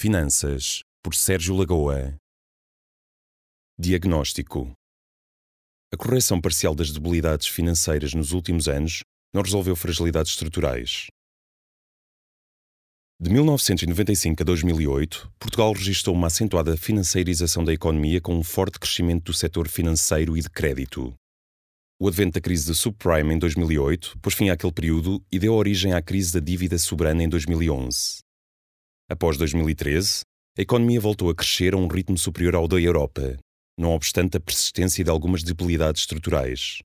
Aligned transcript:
Finanças, 0.00 0.80
por 1.04 1.14
Sérgio 1.14 1.54
Lagoa. 1.54 2.16
Diagnóstico: 3.78 4.72
A 5.92 5.96
correção 5.98 6.40
parcial 6.40 6.74
das 6.74 6.90
debilidades 6.90 7.46
financeiras 7.48 8.14
nos 8.14 8.32
últimos 8.32 8.66
anos 8.66 9.02
não 9.30 9.42
resolveu 9.42 9.76
fragilidades 9.76 10.32
estruturais. 10.32 11.08
De 13.20 13.28
1995 13.30 14.42
a 14.42 14.46
2008, 14.46 15.30
Portugal 15.38 15.70
registrou 15.74 16.16
uma 16.16 16.28
acentuada 16.28 16.78
financeirização 16.78 17.62
da 17.62 17.74
economia 17.74 18.22
com 18.22 18.34
um 18.34 18.42
forte 18.42 18.78
crescimento 18.80 19.24
do 19.24 19.34
setor 19.34 19.68
financeiro 19.68 20.34
e 20.34 20.40
de 20.40 20.48
crédito. 20.48 21.12
O 22.00 22.08
advento 22.08 22.32
da 22.32 22.40
crise 22.40 22.64
do 22.66 22.74
subprime 22.74 23.34
em 23.34 23.38
2008 23.38 24.18
pôs 24.22 24.34
fim 24.34 24.48
àquele 24.48 24.72
período 24.72 25.22
e 25.30 25.38
deu 25.38 25.52
origem 25.52 25.92
à 25.92 26.00
crise 26.00 26.32
da 26.32 26.40
dívida 26.40 26.78
soberana 26.78 27.22
em 27.22 27.28
2011. 27.28 28.29
Após 29.10 29.36
2013, 29.36 30.20
a 30.56 30.62
economia 30.62 31.00
voltou 31.00 31.30
a 31.30 31.34
crescer 31.34 31.74
a 31.74 31.76
um 31.76 31.88
ritmo 31.88 32.16
superior 32.16 32.54
ao 32.54 32.68
da 32.68 32.80
Europa, 32.80 33.36
não 33.76 33.90
obstante 33.90 34.36
a 34.36 34.40
persistência 34.40 35.02
de 35.02 35.10
algumas 35.10 35.42
debilidades 35.42 36.02
estruturais. 36.02 36.78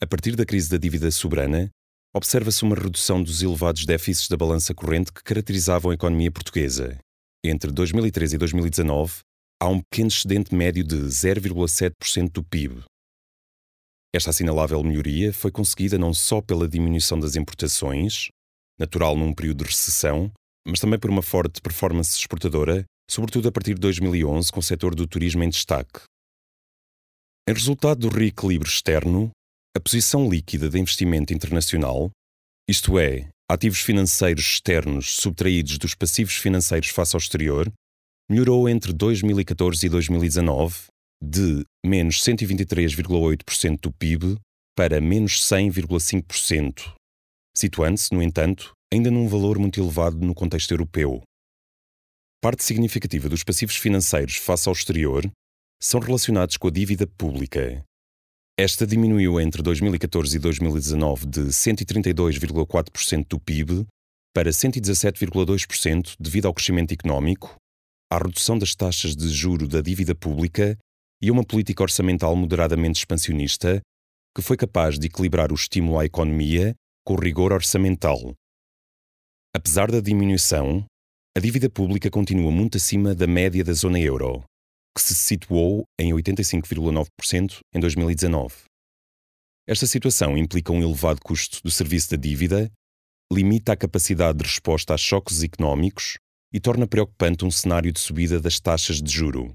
A 0.00 0.06
partir 0.06 0.34
da 0.36 0.46
crise 0.46 0.70
da 0.70 0.78
dívida 0.78 1.10
soberana, 1.10 1.68
observa-se 2.16 2.62
uma 2.62 2.74
redução 2.74 3.22
dos 3.22 3.42
elevados 3.42 3.84
déficits 3.84 4.26
da 4.26 4.38
balança 4.38 4.74
corrente 4.74 5.12
que 5.12 5.22
caracterizavam 5.22 5.90
a 5.90 5.94
economia 5.94 6.32
portuguesa. 6.32 6.98
Entre 7.44 7.70
2013 7.70 8.36
e 8.36 8.38
2019, 8.38 9.18
há 9.60 9.68
um 9.68 9.82
pequeno 9.82 10.08
excedente 10.08 10.54
médio 10.54 10.82
de 10.82 10.96
0,7% 10.96 12.30
do 12.32 12.42
PIB. 12.42 12.82
Esta 14.14 14.30
assinalável 14.30 14.82
melhoria 14.82 15.30
foi 15.30 15.50
conseguida 15.50 15.98
não 15.98 16.14
só 16.14 16.40
pela 16.40 16.66
diminuição 16.66 17.20
das 17.20 17.36
importações, 17.36 18.28
natural 18.78 19.14
num 19.14 19.34
período 19.34 19.58
de 19.58 19.70
recessão, 19.70 20.32
mas 20.66 20.80
também 20.80 20.98
por 20.98 21.10
uma 21.10 21.22
forte 21.22 21.60
performance 21.60 22.16
exportadora, 22.16 22.84
sobretudo 23.10 23.48
a 23.48 23.52
partir 23.52 23.74
de 23.74 23.80
2011, 23.80 24.52
com 24.52 24.60
o 24.60 24.62
setor 24.62 24.94
do 24.94 25.06
turismo 25.06 25.42
em 25.42 25.48
destaque. 25.48 26.00
Em 27.48 27.52
resultado 27.52 28.08
do 28.08 28.14
reequilíbrio 28.14 28.68
externo, 28.68 29.30
a 29.76 29.80
posição 29.80 30.28
líquida 30.28 30.68
de 30.68 30.78
investimento 30.78 31.32
internacional, 31.32 32.10
isto 32.68 32.98
é, 32.98 33.28
ativos 33.50 33.80
financeiros 33.80 34.44
externos 34.44 35.16
subtraídos 35.16 35.78
dos 35.78 35.94
passivos 35.94 36.34
financeiros 36.34 36.90
face 36.90 37.16
ao 37.16 37.20
exterior, 37.20 37.72
melhorou 38.30 38.68
entre 38.68 38.92
2014 38.92 39.86
e 39.86 39.88
2019 39.88 40.86
de 41.22 41.64
menos 41.84 42.22
123,8% 42.22 43.80
do 43.80 43.92
PIB 43.92 44.36
para 44.76 45.00
menos 45.00 45.44
100,5%, 45.44 46.94
situando-se, 47.56 48.14
no 48.14 48.22
entanto, 48.22 48.72
ainda 48.92 49.10
num 49.10 49.28
valor 49.28 49.58
muito 49.58 49.80
elevado 49.80 50.18
no 50.18 50.34
contexto 50.34 50.72
europeu. 50.72 51.22
Parte 52.42 52.64
significativa 52.64 53.28
dos 53.28 53.44
passivos 53.44 53.76
financeiros 53.76 54.36
face 54.36 54.68
ao 54.68 54.72
exterior 54.72 55.30
são 55.80 56.00
relacionados 56.00 56.56
com 56.56 56.68
a 56.68 56.70
dívida 56.70 57.06
pública. 57.06 57.84
Esta 58.58 58.86
diminuiu 58.86 59.40
entre 59.40 59.62
2014 59.62 60.36
e 60.36 60.38
2019 60.38 61.26
de 61.26 61.40
132,4% 61.42 63.26
do 63.28 63.40
PIB 63.40 63.86
para 64.34 64.50
117,2% 64.50 66.14
devido 66.18 66.46
ao 66.46 66.54
crescimento 66.54 66.92
económico, 66.92 67.56
à 68.12 68.18
redução 68.18 68.58
das 68.58 68.74
taxas 68.74 69.16
de 69.16 69.28
juro 69.28 69.66
da 69.66 69.80
dívida 69.80 70.14
pública 70.14 70.76
e 71.22 71.28
a 71.28 71.32
uma 71.32 71.44
política 71.44 71.82
orçamental 71.82 72.34
moderadamente 72.34 72.98
expansionista 72.98 73.80
que 74.34 74.42
foi 74.42 74.56
capaz 74.56 74.98
de 74.98 75.06
equilibrar 75.06 75.52
o 75.52 75.54
estímulo 75.54 75.98
à 75.98 76.04
economia 76.04 76.74
com 77.04 77.14
o 77.14 77.20
rigor 77.20 77.52
orçamental. 77.52 78.34
Apesar 79.52 79.90
da 79.90 80.00
diminuição, 80.00 80.84
a 81.36 81.40
dívida 81.40 81.68
pública 81.68 82.08
continua 82.08 82.52
muito 82.52 82.76
acima 82.76 83.16
da 83.16 83.26
média 83.26 83.64
da 83.64 83.72
zona 83.72 83.98
euro, 83.98 84.44
que 84.96 85.02
se 85.02 85.12
situou 85.12 85.84
em 85.98 86.12
85,9% 86.12 87.58
em 87.74 87.80
2019. 87.80 88.54
Esta 89.68 89.88
situação 89.88 90.38
implica 90.38 90.72
um 90.72 90.80
elevado 90.80 91.20
custo 91.20 91.60
do 91.64 91.70
serviço 91.70 92.12
da 92.12 92.16
dívida, 92.16 92.70
limita 93.32 93.72
a 93.72 93.76
capacidade 93.76 94.38
de 94.38 94.44
resposta 94.44 94.94
a 94.94 94.96
choques 94.96 95.42
económicos 95.42 96.16
e 96.52 96.60
torna 96.60 96.86
preocupante 96.86 97.44
um 97.44 97.50
cenário 97.50 97.92
de 97.92 97.98
subida 97.98 98.40
das 98.40 98.60
taxas 98.60 99.02
de 99.02 99.10
juro. 99.10 99.54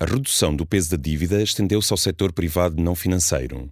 A 0.00 0.04
redução 0.04 0.54
do 0.54 0.64
peso 0.64 0.92
da 0.92 0.96
dívida 0.96 1.42
estendeu-se 1.42 1.92
ao 1.92 1.96
setor 1.96 2.32
privado 2.32 2.80
não 2.80 2.94
financeiro, 2.94 3.68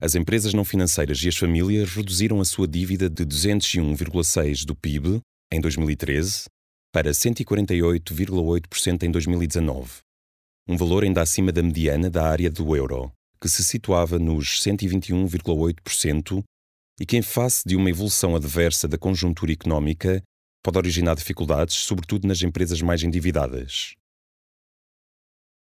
as 0.00 0.14
empresas 0.14 0.52
não 0.52 0.64
financeiras 0.64 1.22
e 1.22 1.28
as 1.28 1.36
famílias 1.36 1.90
reduziram 1.90 2.40
a 2.40 2.44
sua 2.44 2.66
dívida 2.66 3.08
de 3.08 3.24
201,6% 3.24 4.64
do 4.64 4.74
PIB 4.74 5.20
em 5.52 5.60
2013 5.60 6.44
para 6.92 7.10
148,8% 7.10 9.02
em 9.02 9.10
2019, 9.10 10.00
um 10.68 10.76
valor 10.76 11.02
ainda 11.04 11.20
acima 11.22 11.50
da 11.50 11.62
mediana 11.62 12.08
da 12.08 12.28
área 12.28 12.50
do 12.50 12.76
euro, 12.76 13.10
que 13.40 13.48
se 13.48 13.64
situava 13.64 14.18
nos 14.18 14.60
121,8% 14.60 16.42
e 17.00 17.06
que, 17.06 17.16
em 17.16 17.22
face 17.22 17.62
de 17.66 17.74
uma 17.76 17.90
evolução 17.90 18.36
adversa 18.36 18.86
da 18.86 18.96
conjuntura 18.96 19.52
económica, 19.52 20.22
pode 20.62 20.78
originar 20.78 21.16
dificuldades, 21.16 21.74
sobretudo 21.74 22.26
nas 22.26 22.40
empresas 22.42 22.80
mais 22.80 23.02
endividadas. 23.02 23.94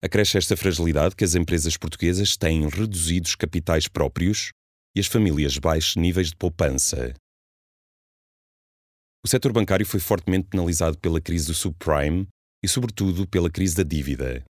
Acresce 0.04 0.38
esta 0.38 0.58
fragilidade 0.58 1.16
que 1.16 1.24
as 1.24 1.34
empresas 1.34 1.78
portuguesas 1.78 2.36
têm 2.36 2.68
reduzidos 2.68 3.36
capitais 3.36 3.88
próprios 3.88 4.52
e 4.94 5.00
as 5.00 5.08
famílias 5.08 5.58
baixos 5.58 5.96
níveis 5.96 6.28
de 6.28 6.36
poupança. 6.36 7.14
O 9.24 9.30
setor 9.30 9.54
bancário 9.54 9.86
foi 9.86 10.02
fortemente 10.02 10.50
penalizado 10.50 10.98
pela 10.98 11.22
crise 11.22 11.48
do 11.48 11.54
subprime 11.54 12.28
e, 12.62 12.68
sobretudo, 12.68 13.26
pela 13.26 13.50
crise 13.50 13.78
da 13.78 13.84
dívida. 13.84 14.44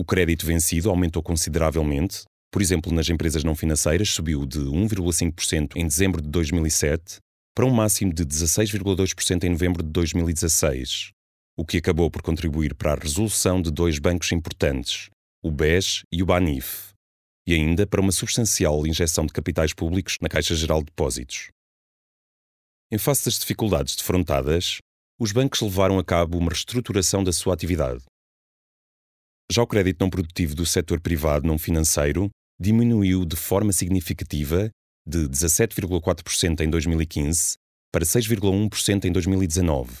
O 0.00 0.04
crédito 0.04 0.44
vencido 0.44 0.90
aumentou 0.90 1.22
consideravelmente, 1.22 2.24
por 2.50 2.60
exemplo, 2.60 2.92
nas 2.92 3.08
empresas 3.08 3.44
não 3.44 3.54
financeiras 3.54 4.10
subiu 4.10 4.44
de 4.44 4.58
1,5% 4.58 5.76
em 5.76 5.86
dezembro 5.86 6.20
de 6.20 6.28
2007 6.28 7.18
para 7.54 7.64
um 7.64 7.70
máximo 7.70 8.12
de 8.12 8.26
16,2% 8.26 9.44
em 9.44 9.50
novembro 9.50 9.84
de 9.84 9.90
2016 9.90 11.15
o 11.56 11.64
que 11.64 11.78
acabou 11.78 12.10
por 12.10 12.20
contribuir 12.20 12.74
para 12.74 12.92
a 12.92 12.96
resolução 12.96 13.62
de 13.62 13.70
dois 13.70 13.98
bancos 13.98 14.30
importantes, 14.30 15.08
o 15.42 15.50
BES 15.50 16.02
e 16.12 16.22
o 16.22 16.26
BANIF, 16.26 16.92
e 17.46 17.54
ainda 17.54 17.86
para 17.86 18.00
uma 18.00 18.12
substancial 18.12 18.86
injeção 18.86 19.24
de 19.24 19.32
capitais 19.32 19.72
públicos 19.72 20.18
na 20.20 20.28
Caixa 20.28 20.54
Geral 20.54 20.80
de 20.80 20.86
Depósitos. 20.86 21.48
Em 22.92 22.98
face 22.98 23.24
das 23.24 23.38
dificuldades 23.38 23.96
defrontadas, 23.96 24.78
os 25.18 25.32
bancos 25.32 25.60
levaram 25.62 25.98
a 25.98 26.04
cabo 26.04 26.36
uma 26.36 26.50
reestruturação 26.50 27.24
da 27.24 27.32
sua 27.32 27.54
atividade. 27.54 28.04
Já 29.50 29.62
o 29.62 29.66
crédito 29.66 30.00
não 30.00 30.10
produtivo 30.10 30.54
do 30.54 30.66
setor 30.66 31.00
privado 31.00 31.46
não 31.46 31.58
financeiro 31.58 32.28
diminuiu 32.60 33.24
de 33.24 33.36
forma 33.36 33.72
significativa 33.72 34.70
de 35.06 35.28
17,4% 35.28 36.60
em 36.60 36.68
2015 36.68 37.54
para 37.92 38.04
6,1% 38.04 39.04
em 39.04 39.12
2019, 39.12 40.00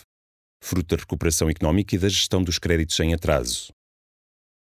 fruto 0.66 0.96
da 0.96 1.00
recuperação 1.00 1.48
económica 1.48 1.94
e 1.94 1.98
da 1.98 2.08
gestão 2.08 2.42
dos 2.42 2.58
créditos 2.58 2.98
em 2.98 3.14
atraso. 3.14 3.68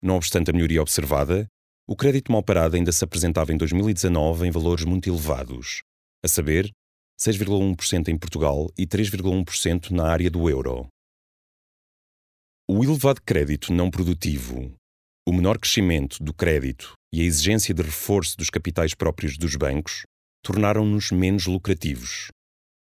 Não 0.03 0.17
obstante 0.17 0.51
a 0.51 0.53
melhoria 0.53 0.83
observada, 0.83 1.47
o 1.89 1.95
crédito 1.95 2.33
mal 2.33 2.43
parado 2.43 2.75
ainda 2.75 2.91
se 2.91 3.05
apresentava 3.05 3.53
em 3.53 3.57
2019 3.57 4.49
em 4.49 4.51
valores 4.51 4.85
muito 4.85 5.09
elevados, 5.09 5.83
a 6.25 6.27
saber, 6.27 6.69
6,1% 7.21 8.09
em 8.09 8.19
Portugal 8.19 8.69
e 8.77 8.85
3,1% 8.87 9.91
na 9.91 10.09
área 10.09 10.29
do 10.29 10.51
euro. 10.51 10.89
O 12.69 12.83
elevado 12.83 13.23
crédito 13.23 13.73
não 13.73 13.89
produtivo, 13.89 14.75
o 15.29 15.33
menor 15.33 15.59
crescimento 15.59 16.23
do 16.23 16.35
crédito 16.35 16.95
e 17.15 17.21
a 17.21 17.25
exigência 17.25 17.73
de 17.73 17.83
reforço 17.83 18.37
dos 18.37 18.51
capitais 18.51 18.95
próprios 18.95 19.39
dos 19.39 19.55
bancos 19.55 20.03
tornaram-nos 20.43 21.13
menos 21.13 21.47
lucrativos. 21.47 22.29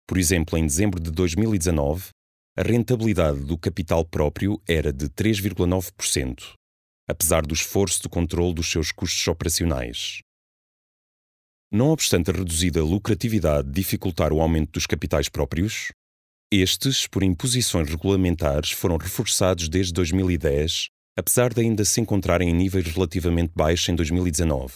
Por 0.07 0.17
exemplo, 0.17 0.57
em 0.57 0.65
dezembro 0.65 1.01
de 1.01 1.11
2019, 1.11 2.14
a 2.57 2.61
rentabilidade 2.61 3.41
do 3.41 3.57
capital 3.57 4.05
próprio 4.05 4.61
era 4.65 4.93
de 4.93 5.09
3,9%, 5.09 6.53
apesar 7.05 7.45
do 7.45 7.53
esforço 7.53 8.03
de 8.03 8.07
controle 8.07 8.53
dos 8.53 8.71
seus 8.71 8.93
custos 8.93 9.27
operacionais. 9.27 10.21
Não 11.69 11.89
obstante 11.89 12.31
a 12.31 12.33
reduzida 12.33 12.81
lucratividade 12.81 13.69
dificultar 13.69 14.31
o 14.31 14.39
aumento 14.39 14.71
dos 14.71 14.87
capitais 14.87 15.27
próprios, 15.27 15.91
estes, 16.49 17.05
por 17.07 17.23
imposições 17.23 17.89
regulamentares, 17.89 18.71
foram 18.71 18.95
reforçados 18.95 19.67
desde 19.67 19.91
2010, 19.91 20.87
apesar 21.19 21.53
de 21.53 21.59
ainda 21.59 21.83
se 21.83 21.99
encontrarem 21.99 22.49
em 22.49 22.53
níveis 22.53 22.85
relativamente 22.85 23.51
baixos 23.53 23.89
em 23.89 23.95
2019. 23.95 24.73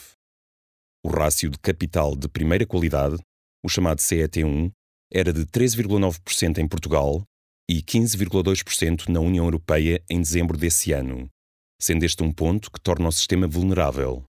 O 1.06 1.08
rácio 1.08 1.50
de 1.50 1.58
capital 1.58 2.14
de 2.14 2.28
primeira 2.28 2.66
qualidade, 2.66 3.16
o 3.64 3.70
chamado 3.70 4.00
CET1, 4.00 4.70
era 5.10 5.32
de 5.32 5.46
13,9% 5.46 6.58
em 6.58 6.68
Portugal 6.68 7.24
e 7.70 7.84
15,2% 7.84 9.10
na 9.10 9.20
União 9.20 9.46
Europeia 9.46 10.04
em 10.10 10.20
dezembro 10.20 10.58
desse 10.58 10.92
ano, 10.92 11.30
sendo 11.80 12.04
este 12.04 12.24
um 12.24 12.34
ponto 12.34 12.72
que 12.72 12.82
torna 12.82 13.08
o 13.08 13.12
sistema 13.12 13.48
vulnerável. 13.48 14.24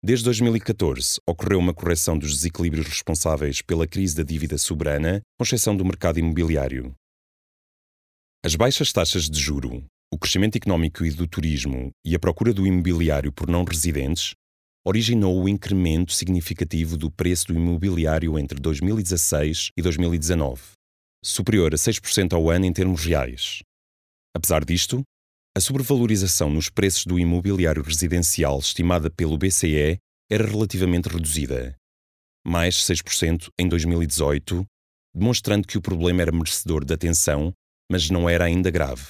Desde 0.00 0.26
2014, 0.26 1.20
ocorreu 1.28 1.58
uma 1.58 1.74
correção 1.74 2.16
dos 2.16 2.32
desequilíbrios 2.32 2.86
responsáveis 2.86 3.60
pela 3.60 3.84
crise 3.84 4.14
da 4.14 4.22
dívida 4.22 4.56
soberana, 4.58 5.20
com 5.36 5.42
exceção 5.42 5.76
do 5.76 5.84
mercado 5.84 6.20
imobiliário. 6.20 6.94
As 8.44 8.54
baixas 8.54 8.92
taxas 8.92 9.28
de 9.28 9.40
juro, 9.40 9.84
o 10.14 10.16
crescimento 10.16 10.54
económico 10.54 11.04
e 11.04 11.10
do 11.10 11.26
turismo 11.26 11.90
e 12.06 12.14
a 12.14 12.18
procura 12.20 12.54
do 12.54 12.64
imobiliário 12.64 13.32
por 13.32 13.48
não 13.48 13.64
residentes 13.64 14.34
originou 14.86 15.42
o 15.42 15.48
incremento 15.48 16.12
significativo 16.12 16.96
do 16.96 17.10
preço 17.10 17.48
do 17.48 17.54
imobiliário 17.54 18.38
entre 18.38 18.58
2016 18.60 19.72
e 19.76 19.82
2019, 19.82 20.62
superior 21.24 21.74
a 21.74 21.76
6% 21.76 22.32
ao 22.32 22.50
ano 22.50 22.64
em 22.64 22.72
termos 22.72 23.04
reais. 23.04 23.60
Apesar 24.34 24.64
disto, 24.64 25.02
a 25.56 25.60
sobrevalorização 25.60 26.48
nos 26.48 26.68
preços 26.68 27.04
do 27.04 27.18
imobiliário 27.18 27.82
residencial 27.82 28.58
estimada 28.58 29.10
pelo 29.10 29.36
BCE 29.36 29.98
era 30.30 30.46
relativamente 30.46 31.08
reduzida, 31.08 31.74
mais 32.46 32.76
6% 32.76 33.48
em 33.58 33.68
2018, 33.68 34.64
demonstrando 35.14 35.66
que 35.66 35.76
o 35.76 35.82
problema 35.82 36.22
era 36.22 36.32
merecedor 36.32 36.84
de 36.84 36.94
atenção, 36.94 37.52
mas 37.90 38.08
não 38.08 38.28
era 38.28 38.44
ainda 38.44 38.70
grave. 38.70 39.04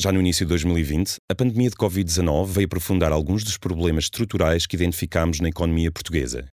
Já 0.00 0.12
no 0.12 0.20
início 0.20 0.46
de 0.46 0.50
2020, 0.50 1.16
a 1.30 1.34
pandemia 1.34 1.68
de 1.68 1.76
Covid-19 1.76 2.46
veio 2.46 2.66
aprofundar 2.66 3.12
alguns 3.12 3.44
dos 3.44 3.58
problemas 3.58 4.04
estruturais 4.04 4.66
que 4.66 4.76
identificámos 4.76 5.40
na 5.40 5.48
economia 5.48 5.90
portuguesa. 5.90 6.48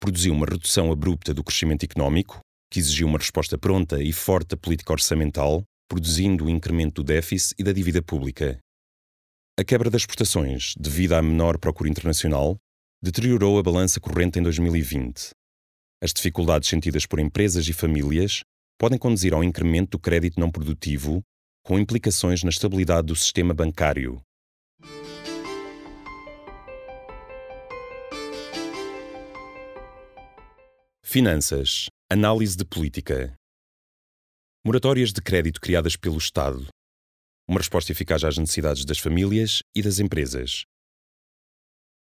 Produziu 0.00 0.32
uma 0.32 0.46
redução 0.46 0.92
abrupta 0.92 1.32
do 1.32 1.42
crescimento 1.42 1.84
económico, 1.84 2.40
que 2.70 2.78
exigiu 2.78 3.06
uma 3.06 3.18
resposta 3.18 3.56
pronta 3.56 4.02
e 4.02 4.12
forte 4.12 4.48
da 4.48 4.56
política 4.56 4.92
orçamental, 4.92 5.62
produzindo 5.88 6.44
o 6.44 6.50
incremento 6.50 7.02
do 7.02 7.04
déficit 7.04 7.54
e 7.58 7.62
da 7.62 7.72
dívida 7.72 8.02
pública. 8.02 8.58
A 9.58 9.64
quebra 9.64 9.88
das 9.88 10.02
exportações, 10.02 10.74
devido 10.78 11.14
à 11.14 11.22
menor 11.22 11.58
procura 11.58 11.88
internacional, 11.88 12.58
deteriorou 13.02 13.58
a 13.58 13.62
balança 13.62 13.98
corrente 14.00 14.38
em 14.38 14.42
2020. 14.42 15.30
As 16.02 16.12
dificuldades 16.12 16.68
sentidas 16.68 17.06
por 17.06 17.18
empresas 17.18 17.66
e 17.66 17.72
famílias 17.72 18.40
podem 18.78 18.98
conduzir 18.98 19.32
ao 19.32 19.42
incremento 19.42 19.92
do 19.92 19.98
crédito 19.98 20.38
não 20.38 20.50
produtivo, 20.50 21.22
com 21.64 21.78
implicações 21.78 22.42
na 22.42 22.50
estabilidade 22.50 23.06
do 23.06 23.16
sistema 23.16 23.54
bancário. 23.54 24.20
Finanças. 31.16 31.86
Análise 32.12 32.54
de 32.54 32.62
política. 32.62 33.34
Moratórias 34.62 35.14
de 35.14 35.22
crédito 35.22 35.62
criadas 35.62 35.96
pelo 35.96 36.18
Estado. 36.18 36.66
Uma 37.48 37.58
resposta 37.58 37.90
eficaz 37.90 38.22
às 38.22 38.36
necessidades 38.36 38.84
das 38.84 38.98
famílias 38.98 39.62
e 39.74 39.80
das 39.80 39.98
empresas. 39.98 40.64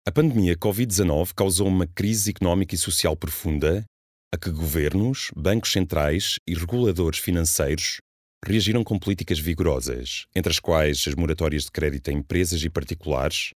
A 0.08 0.12
pandemia 0.12 0.56
Covid-19 0.56 1.34
causou 1.34 1.68
uma 1.68 1.88
crise 1.88 2.30
económica 2.30 2.76
e 2.76 2.78
social 2.78 3.18
profunda 3.18 3.84
a 4.32 4.38
que 4.38 4.52
governos, 4.52 5.32
bancos 5.36 5.72
centrais 5.72 6.36
e 6.48 6.54
reguladores 6.54 7.18
financeiros 7.18 7.98
reagiram 8.46 8.84
com 8.84 9.00
políticas 9.00 9.40
vigorosas, 9.40 10.28
entre 10.36 10.52
as 10.52 10.60
quais 10.60 11.06
as 11.08 11.16
moratórias 11.16 11.64
de 11.64 11.72
crédito 11.72 12.12
a 12.12 12.14
empresas 12.14 12.64
e 12.64 12.70
particulares, 12.70 13.50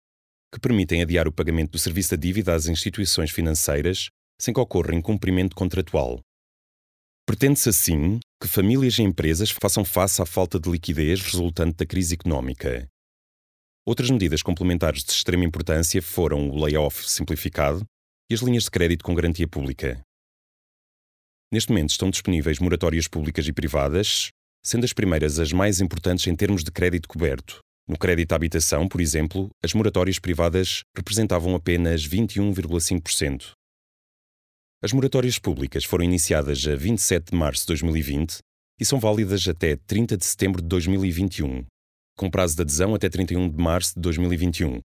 que 0.55 0.61
permitem 0.61 1.03
adiar 1.03 1.27
o 1.27 1.33
pagamento 1.33 1.73
do 1.73 1.81
serviço 1.81 2.11
da 2.13 2.17
dívida 2.17 2.55
às 2.55 2.69
instituições 2.69 3.33
financeiras 3.33 4.09
sem 4.43 4.53
que 4.53 4.59
ocorra 4.59 4.93
incumprimento 4.93 5.55
contratual. 5.55 6.19
Pretende-se 7.25 7.69
assim 7.69 8.19
que 8.43 8.49
famílias 8.49 8.99
e 8.99 9.03
empresas 9.03 9.53
façam 9.53 9.85
face 9.85 10.21
à 10.21 10.27
falta 10.27 10.59
de 10.59 10.69
liquidez 10.69 11.21
resultante 11.21 11.77
da 11.77 11.87
crise 11.87 12.15
económica. 12.15 12.89
Outras 13.87 14.11
medidas 14.11 14.43
complementares 14.43 15.05
de 15.05 15.13
extrema 15.13 15.45
importância 15.45 16.03
foram 16.03 16.51
o 16.51 16.59
layoff 16.61 17.09
simplificado 17.09 17.85
e 18.29 18.35
as 18.35 18.41
linhas 18.41 18.65
de 18.65 18.73
crédito 18.73 19.05
com 19.05 19.15
garantia 19.15 19.47
pública. 19.47 20.03
Neste 21.53 21.71
momento 21.71 21.91
estão 21.91 22.11
disponíveis 22.11 22.59
moratórias 22.59 23.07
públicas 23.07 23.47
e 23.47 23.53
privadas, 23.53 24.31
sendo 24.65 24.83
as 24.83 24.93
primeiras 24.93 25.39
as 25.39 25.53
mais 25.53 25.81
importantes 25.81 26.27
em 26.27 26.35
termos 26.35 26.65
de 26.65 26.73
crédito 26.73 27.09
coberto. 27.09 27.61
No 27.89 27.97
crédito 27.97 28.33
à 28.33 28.37
habitação, 28.37 28.89
por 28.89 29.01
exemplo, 29.01 29.51
as 29.63 29.73
moratórias 29.73 30.19
privadas 30.19 30.83
representavam 30.97 31.55
apenas 31.55 32.09
21,5%. 32.09 33.53
As 34.85 34.93
moratórias 34.93 35.39
públicas 35.39 35.85
foram 35.85 36.05
iniciadas 36.05 36.67
a 36.67 36.75
27 36.75 37.31
de 37.31 37.37
março 37.39 37.63
de 37.63 37.69
2020 37.69 38.39
e 38.81 38.85
são 38.85 38.99
válidas 38.99 39.47
até 39.47 39.77
30 39.77 40.17
de 40.17 40.25
setembro 40.25 40.61
de 40.61 40.67
2021, 40.67 41.65
com 42.19 42.29
prazo 42.29 42.57
de 42.57 42.63
adesão 42.63 42.93
até 42.93 43.09
31 43.09 43.49
de 43.49 43.63
março 43.63 43.95
de 43.95 44.01
2021. 44.01 44.81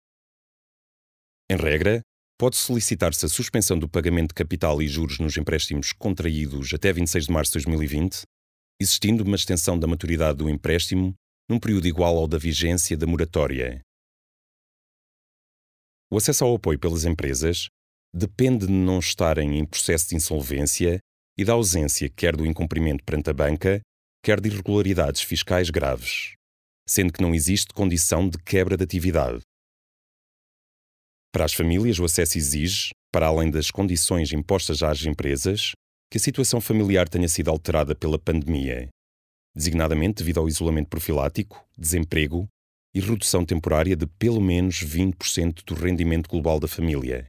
Em 1.50 1.56
regra, 1.56 2.02
pode 2.38 2.56
solicitar-se 2.56 3.24
a 3.24 3.28
suspensão 3.30 3.78
do 3.78 3.88
pagamento 3.88 4.28
de 4.28 4.34
capital 4.34 4.82
e 4.82 4.86
juros 4.86 5.18
nos 5.18 5.34
empréstimos 5.38 5.94
contraídos 5.94 6.74
até 6.74 6.92
26 6.92 7.24
de 7.24 7.32
março 7.32 7.52
de 7.52 7.64
2020, 7.64 8.20
existindo 8.78 9.24
uma 9.24 9.36
extensão 9.36 9.78
da 9.78 9.86
maturidade 9.86 10.36
do 10.36 10.50
empréstimo 10.50 11.14
num 11.48 11.58
período 11.58 11.88
igual 11.88 12.18
ao 12.18 12.28
da 12.28 12.36
vigência 12.36 12.98
da 12.98 13.06
moratória. 13.06 13.80
O 16.10 16.18
acesso 16.18 16.44
ao 16.44 16.56
apoio 16.56 16.78
pelas 16.78 17.06
empresas 17.06 17.68
depende 18.16 18.66
de 18.66 18.72
não 18.72 18.98
estarem 18.98 19.58
em 19.58 19.64
processo 19.66 20.08
de 20.08 20.16
insolvência 20.16 21.00
e 21.36 21.44
da 21.44 21.52
ausência 21.52 22.08
quer 22.08 22.34
do 22.34 22.46
incumprimento 22.46 23.04
perante 23.04 23.28
a 23.28 23.34
banca, 23.34 23.82
quer 24.24 24.40
de 24.40 24.48
irregularidades 24.48 25.20
fiscais 25.20 25.68
graves, 25.68 26.32
sendo 26.88 27.12
que 27.12 27.20
não 27.20 27.34
existe 27.34 27.74
condição 27.74 28.26
de 28.26 28.38
quebra 28.38 28.74
de 28.74 28.84
atividade. 28.84 29.42
Para 31.30 31.44
as 31.44 31.52
famílias, 31.52 31.98
o 31.98 32.06
acesso 32.06 32.38
exige, 32.38 32.88
para 33.12 33.26
além 33.26 33.50
das 33.50 33.70
condições 33.70 34.32
impostas 34.32 34.82
às 34.82 35.04
empresas, 35.04 35.72
que 36.10 36.16
a 36.16 36.20
situação 36.20 36.58
familiar 36.58 37.10
tenha 37.10 37.28
sido 37.28 37.50
alterada 37.50 37.94
pela 37.94 38.18
pandemia, 38.18 38.88
designadamente 39.54 40.22
devido 40.22 40.40
ao 40.40 40.48
isolamento 40.48 40.88
profilático, 40.88 41.62
desemprego 41.76 42.48
e 42.94 43.00
redução 43.00 43.44
temporária 43.44 43.94
de 43.94 44.06
pelo 44.06 44.40
menos 44.40 44.76
20% 44.76 45.62
do 45.66 45.74
rendimento 45.74 46.30
global 46.30 46.58
da 46.58 46.66
família. 46.66 47.26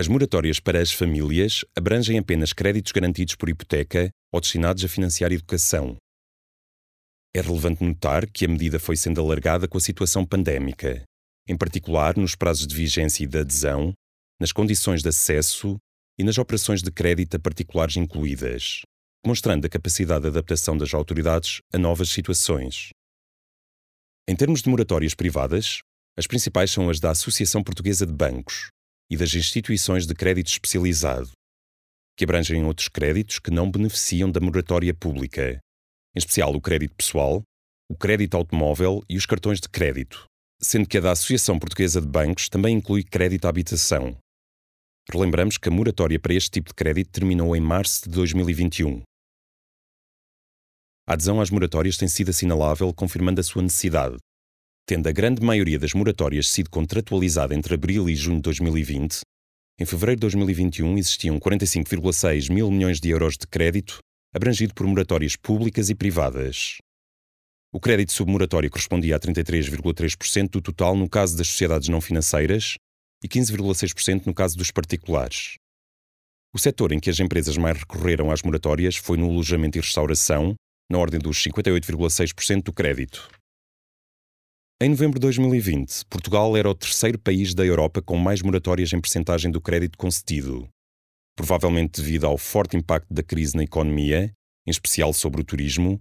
As 0.00 0.08
moratórias 0.08 0.58
para 0.58 0.80
as 0.80 0.90
famílias 0.90 1.62
abrangem 1.76 2.18
apenas 2.18 2.54
créditos 2.54 2.90
garantidos 2.90 3.34
por 3.34 3.50
hipoteca 3.50 4.08
ou 4.32 4.40
destinados 4.40 4.82
a 4.82 4.88
financiar 4.88 5.30
educação. 5.30 5.98
É 7.36 7.42
relevante 7.42 7.84
notar 7.84 8.26
que 8.26 8.46
a 8.46 8.48
medida 8.48 8.80
foi 8.80 8.96
sendo 8.96 9.20
alargada 9.20 9.68
com 9.68 9.76
a 9.76 9.80
situação 9.80 10.24
pandémica, 10.24 11.04
em 11.46 11.54
particular 11.54 12.16
nos 12.16 12.34
prazos 12.34 12.66
de 12.66 12.74
vigência 12.74 13.24
e 13.24 13.26
de 13.26 13.40
adesão, 13.40 13.92
nas 14.40 14.52
condições 14.52 15.02
de 15.02 15.10
acesso 15.10 15.76
e 16.18 16.24
nas 16.24 16.38
operações 16.38 16.82
de 16.82 16.90
crédito 16.90 17.36
a 17.36 17.38
particulares 17.38 17.98
incluídas, 17.98 18.80
mostrando 19.22 19.66
a 19.66 19.68
capacidade 19.68 20.22
de 20.22 20.28
adaptação 20.28 20.78
das 20.78 20.94
autoridades 20.94 21.60
a 21.74 21.76
novas 21.76 22.08
situações. 22.08 22.88
Em 24.26 24.34
termos 24.34 24.62
de 24.62 24.70
moratórias 24.70 25.12
privadas, 25.12 25.80
as 26.16 26.26
principais 26.26 26.70
são 26.70 26.88
as 26.88 26.98
da 26.98 27.10
Associação 27.10 27.62
Portuguesa 27.62 28.06
de 28.06 28.14
Bancos, 28.14 28.70
e 29.10 29.16
das 29.16 29.34
instituições 29.34 30.06
de 30.06 30.14
crédito 30.14 30.46
especializado, 30.46 31.30
que 32.16 32.24
abrangem 32.24 32.64
outros 32.64 32.88
créditos 32.88 33.38
que 33.38 33.50
não 33.50 33.70
beneficiam 33.70 34.30
da 34.30 34.40
moratória 34.40 34.94
pública, 34.94 35.58
em 36.14 36.18
especial 36.18 36.54
o 36.54 36.60
crédito 36.60 36.94
pessoal, 36.94 37.42
o 37.90 37.96
crédito 37.96 38.36
automóvel 38.36 39.02
e 39.08 39.16
os 39.16 39.26
cartões 39.26 39.60
de 39.60 39.68
crédito, 39.68 40.26
sendo 40.62 40.88
que 40.88 40.98
a 40.98 41.00
da 41.00 41.12
Associação 41.12 41.58
Portuguesa 41.58 42.00
de 42.00 42.06
Bancos 42.06 42.48
também 42.48 42.76
inclui 42.76 43.02
crédito 43.02 43.46
à 43.46 43.48
habitação. 43.48 44.16
Relembramos 45.10 45.58
que 45.58 45.68
a 45.68 45.72
moratória 45.72 46.20
para 46.20 46.34
este 46.34 46.50
tipo 46.50 46.68
de 46.68 46.74
crédito 46.74 47.10
terminou 47.10 47.56
em 47.56 47.60
março 47.60 48.04
de 48.04 48.10
2021. 48.10 49.02
A 51.08 51.14
adesão 51.14 51.40
às 51.40 51.50
moratórias 51.50 51.96
tem 51.96 52.06
sido 52.06 52.28
assinalável, 52.28 52.94
confirmando 52.94 53.40
a 53.40 53.44
sua 53.44 53.62
necessidade, 53.62 54.16
tendo 54.86 55.08
a 55.08 55.12
grande 55.12 55.42
maioria 55.42 55.78
das 55.78 55.94
moratórias 55.94 56.48
sido 56.48 56.70
contratualizada 56.70 57.54
entre 57.54 57.74
abril 57.74 58.08
e 58.08 58.14
junho 58.14 58.36
de 58.36 58.42
2020, 58.42 59.20
em 59.80 59.86
fevereiro 59.86 60.18
de 60.18 60.22
2021 60.22 60.98
existiam 60.98 61.40
45,6 61.40 62.52
mil 62.52 62.70
milhões 62.70 63.00
de 63.00 63.08
euros 63.08 63.38
de 63.38 63.46
crédito, 63.46 63.98
abrangido 64.34 64.74
por 64.74 64.86
moratórias 64.86 65.36
públicas 65.36 65.88
e 65.88 65.94
privadas. 65.94 66.76
O 67.72 67.80
crédito 67.80 68.12
submoratório 68.12 68.68
correspondia 68.68 69.16
a 69.16 69.20
33,3% 69.20 70.50
do 70.50 70.60
total 70.60 70.96
no 70.96 71.08
caso 71.08 71.34
das 71.36 71.48
sociedades 71.48 71.88
não 71.88 72.00
financeiras 72.00 72.74
e 73.24 73.28
15,6% 73.28 74.26
no 74.26 74.34
caso 74.34 74.56
dos 74.56 74.70
particulares. 74.70 75.54
O 76.52 76.58
setor 76.58 76.92
em 76.92 76.98
que 76.98 77.08
as 77.08 77.20
empresas 77.20 77.56
mais 77.56 77.78
recorreram 77.78 78.30
às 78.30 78.42
moratórias 78.42 78.96
foi 78.96 79.16
no 79.16 79.30
alojamento 79.30 79.78
e 79.78 79.80
restauração, 79.80 80.54
na 80.90 80.98
ordem 80.98 81.20
dos 81.20 81.38
58,6% 81.38 82.64
do 82.64 82.72
crédito. 82.72 83.30
Em 84.82 84.88
novembro 84.88 85.18
de 85.18 85.24
2020, 85.24 86.06
Portugal 86.06 86.56
era 86.56 86.70
o 86.70 86.74
terceiro 86.74 87.18
país 87.18 87.52
da 87.52 87.62
Europa 87.62 88.00
com 88.00 88.16
mais 88.16 88.40
moratórias 88.40 88.90
em 88.94 88.98
percentagem 88.98 89.50
do 89.50 89.60
crédito 89.60 89.98
concedido, 89.98 90.66
provavelmente 91.36 92.00
devido 92.00 92.26
ao 92.26 92.38
forte 92.38 92.78
impacto 92.78 93.12
da 93.12 93.22
crise 93.22 93.54
na 93.54 93.62
economia, 93.62 94.32
em 94.66 94.70
especial 94.70 95.12
sobre 95.12 95.42
o 95.42 95.44
turismo, 95.44 96.00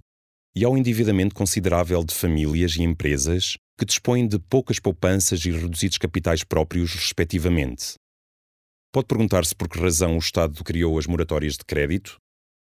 e 0.55 0.63
ao 0.63 0.77
endividamento 0.77 1.36
considerável 1.36 2.01
de 2.05 2.15
famílias 2.15 2.77
e 2.77 2.83
empresas 2.83 3.57
que 3.77 3.83
dispõem 3.83 4.25
de 4.25 4.39
poucas 4.39 4.79
poupanças 4.79 5.43
e 5.43 5.51
reduzidos 5.51 5.98
capitais 5.98 6.45
próprios, 6.45 6.95
respectivamente. 6.95 7.95
Pode 8.93 9.07
perguntar-se 9.07 9.53
por 9.53 9.67
que 9.67 9.77
razão 9.77 10.15
o 10.15 10.19
Estado 10.19 10.63
criou 10.63 10.98
as 10.98 11.05
moratórias 11.05 11.57
de 11.57 11.65
crédito, 11.65 12.15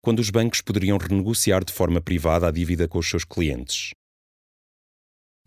quando 0.02 0.20
os 0.20 0.30
bancos 0.30 0.62
poderiam 0.62 0.98
renegociar 0.98 1.66
de 1.66 1.74
forma 1.74 2.00
privada 2.00 2.48
a 2.48 2.52
dívida 2.52 2.88
com 2.88 2.98
os 2.98 3.10
seus 3.10 3.26
clientes. 3.26 3.92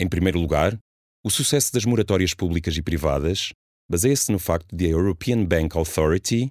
Em 0.01 0.09
primeiro 0.09 0.41
lugar, 0.41 0.79
o 1.23 1.29
sucesso 1.29 1.71
das 1.75 1.85
moratórias 1.85 2.33
públicas 2.33 2.75
e 2.75 2.81
privadas 2.81 3.51
baseia-se 3.87 4.33
no 4.33 4.39
facto 4.39 4.75
de 4.75 4.87
a 4.87 4.89
European 4.89 5.45
Bank 5.45 5.77
Authority 5.77 6.49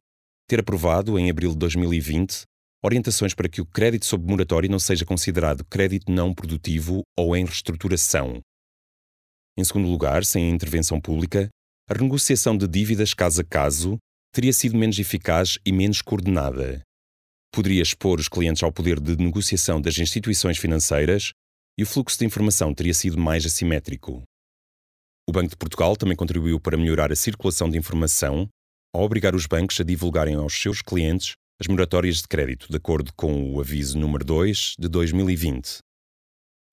ter 0.47 0.59
aprovado, 0.59 1.17
em 1.17 1.31
abril 1.31 1.53
de 1.53 1.57
2020, 1.57 2.43
orientações 2.83 3.33
para 3.33 3.49
que 3.49 3.59
o 3.59 3.65
crédito 3.65 4.05
sob 4.05 4.23
moratório 4.23 4.69
não 4.69 4.77
seja 4.77 5.03
considerado 5.03 5.65
crédito 5.65 6.11
não 6.11 6.31
produtivo 6.31 7.01
ou 7.17 7.35
em 7.35 7.43
reestruturação. 7.43 8.39
Em 9.57 9.63
segundo 9.63 9.89
lugar, 9.89 10.23
sem 10.23 10.45
a 10.45 10.53
intervenção 10.53 11.01
pública, 11.01 11.49
a 11.89 11.93
renegociação 11.95 12.55
de 12.55 12.67
dívidas 12.67 13.15
caso 13.15 13.41
a 13.41 13.43
caso 13.43 13.97
teria 14.31 14.53
sido 14.53 14.77
menos 14.77 14.99
eficaz 14.99 15.57
e 15.65 15.71
menos 15.71 16.03
coordenada. 16.03 16.83
Poderia 17.51 17.81
expor 17.81 18.19
os 18.19 18.29
clientes 18.29 18.61
ao 18.61 18.71
poder 18.71 18.99
de 18.99 19.17
negociação 19.17 19.81
das 19.81 19.97
instituições 19.97 20.59
financeiras 20.59 21.31
e 21.79 21.83
o 21.83 21.85
fluxo 21.85 22.19
de 22.19 22.25
informação 22.25 22.73
teria 22.73 22.93
sido 22.93 23.17
mais 23.17 23.45
assimétrico. 23.45 24.21
O 25.25 25.31
Banco 25.31 25.51
de 25.51 25.55
Portugal 25.55 25.95
também 25.95 26.13
contribuiu 26.13 26.59
para 26.59 26.75
melhorar 26.75 27.09
a 27.09 27.15
circulação 27.15 27.69
de 27.69 27.77
informação 27.77 28.49
ao 28.93 29.01
obrigar 29.03 29.33
os 29.33 29.45
bancos 29.45 29.79
a 29.79 29.83
divulgarem 29.85 30.35
aos 30.35 30.61
seus 30.61 30.81
clientes 30.81 31.31
as 31.57 31.67
moratórias 31.67 32.17
de 32.17 32.27
crédito, 32.27 32.67
de 32.69 32.75
acordo 32.75 33.13
com 33.13 33.53
o 33.53 33.61
aviso 33.61 33.97
número 33.97 34.25
2 34.25 34.75
de 34.77 34.89
2020. 34.89 35.77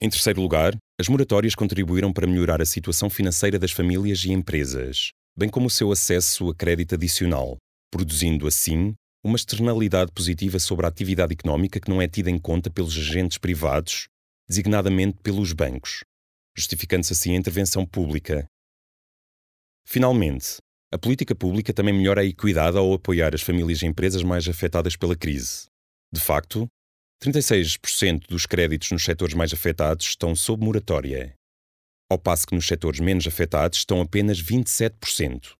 Em 0.02 0.10
terceiro 0.10 0.40
lugar, 0.42 0.76
as 1.00 1.06
moratórias 1.06 1.54
contribuíram 1.54 2.12
para 2.12 2.26
melhorar 2.26 2.60
a 2.60 2.66
situação 2.66 3.08
financeira 3.08 3.60
das 3.60 3.70
famílias 3.70 4.24
e 4.24 4.32
empresas, 4.32 5.10
bem 5.38 5.48
como 5.48 5.68
o 5.68 5.70
seu 5.70 5.92
acesso 5.92 6.50
a 6.50 6.54
crédito 6.54 6.96
adicional, 6.96 7.56
produzindo 7.92 8.44
assim 8.48 8.92
uma 9.24 9.36
externalidade 9.36 10.10
positiva 10.10 10.58
sobre 10.58 10.84
a 10.84 10.88
atividade 10.88 11.32
económica 11.32 11.78
que 11.78 11.88
não 11.88 12.02
é 12.02 12.08
tida 12.08 12.28
em 12.28 12.40
conta 12.40 12.68
pelos 12.70 12.98
agentes 12.98 13.38
privados 13.38 14.08
designadamente 14.48 15.18
pelos 15.22 15.52
bancos, 15.52 16.04
justificando-se 16.56 17.12
assim 17.12 17.34
a 17.34 17.38
intervenção 17.38 17.84
pública. 17.84 18.46
Finalmente, 19.86 20.58
a 20.92 20.98
política 20.98 21.34
pública 21.34 21.72
também 21.72 21.94
melhora 21.94 22.20
a 22.20 22.24
equidade 22.24 22.76
ao 22.76 22.92
apoiar 22.92 23.34
as 23.34 23.42
famílias 23.42 23.82
e 23.82 23.86
empresas 23.86 24.22
mais 24.22 24.48
afetadas 24.48 24.96
pela 24.96 25.16
crise. 25.16 25.66
De 26.12 26.20
facto, 26.20 26.66
36% 27.22 28.28
dos 28.28 28.46
créditos 28.46 28.90
nos 28.92 29.04
setores 29.04 29.34
mais 29.34 29.52
afetados 29.52 30.06
estão 30.06 30.34
sob 30.34 30.64
moratória, 30.64 31.34
ao 32.10 32.18
passo 32.18 32.46
que 32.46 32.54
nos 32.54 32.66
setores 32.66 33.00
menos 33.00 33.26
afetados 33.26 33.78
estão 33.78 34.00
apenas 34.00 34.40
27%. 34.40 35.54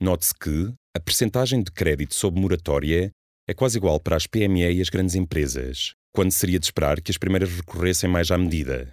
Note-se 0.00 0.34
que 0.34 0.74
a 0.96 1.00
percentagem 1.00 1.62
de 1.62 1.70
crédito 1.70 2.14
sob 2.14 2.40
moratória 2.40 3.10
é 3.48 3.54
quase 3.54 3.78
igual 3.78 4.00
para 4.00 4.16
as 4.16 4.26
PME 4.26 4.72
e 4.72 4.80
as 4.80 4.88
grandes 4.88 5.14
empresas, 5.14 5.94
quando 6.12 6.32
seria 6.32 6.58
de 6.58 6.66
esperar 6.66 7.00
que 7.00 7.10
as 7.10 7.18
primeiras 7.18 7.50
recorressem 7.50 8.08
mais 8.08 8.30
à 8.30 8.38
medida. 8.38 8.92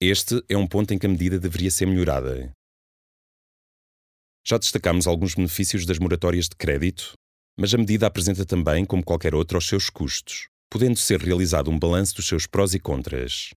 Este 0.00 0.42
é 0.48 0.56
um 0.56 0.66
ponto 0.66 0.92
em 0.92 0.98
que 0.98 1.06
a 1.06 1.08
medida 1.08 1.38
deveria 1.38 1.70
ser 1.70 1.86
melhorada. 1.86 2.52
Já 4.44 4.58
destacamos 4.58 5.06
alguns 5.06 5.34
benefícios 5.34 5.86
das 5.86 5.98
moratórias 5.98 6.48
de 6.48 6.56
crédito, 6.56 7.12
mas 7.56 7.72
a 7.72 7.78
medida 7.78 8.06
apresenta 8.06 8.44
também, 8.44 8.84
como 8.84 9.04
qualquer 9.04 9.34
outra, 9.34 9.58
os 9.58 9.66
seus 9.66 9.88
custos, 9.88 10.46
podendo 10.68 10.96
ser 10.96 11.20
realizado 11.20 11.70
um 11.70 11.78
balanço 11.78 12.16
dos 12.16 12.26
seus 12.26 12.46
prós 12.46 12.74
e 12.74 12.80
contras. 12.80 13.50